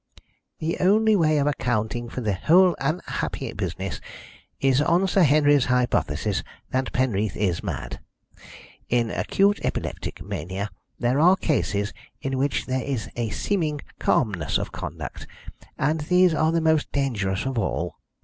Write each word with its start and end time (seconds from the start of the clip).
"The 0.57 0.79
only 0.79 1.15
way 1.15 1.37
of 1.37 1.45
accounting 1.45 2.09
for 2.09 2.21
the 2.21 2.33
whole 2.33 2.75
unhappy 2.79 3.53
business 3.53 4.01
is 4.59 4.81
on 4.81 5.07
Sir 5.07 5.21
Henry's 5.21 5.65
hypothesis 5.65 6.41
that 6.71 6.91
Penreath 6.91 7.35
is 7.35 7.61
mad. 7.61 7.99
In 8.89 9.11
acute 9.11 9.59
epileptic 9.63 10.23
mania 10.23 10.71
there 10.97 11.19
are 11.19 11.35
cases 11.35 11.93
in 12.19 12.39
which 12.39 12.65
there 12.65 12.81
is 12.83 13.11
a 13.15 13.29
seeming 13.29 13.79
calmness 13.99 14.57
of 14.57 14.71
conduct, 14.71 15.27
and 15.77 16.01
these 16.01 16.33
are 16.33 16.51
the 16.51 16.61
most 16.61 16.91
dangerous 16.91 17.45
of 17.45 17.59
all. 17.59 17.99